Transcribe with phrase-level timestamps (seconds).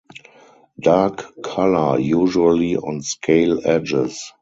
[0.79, 4.33] Dark colour usually on scale edges.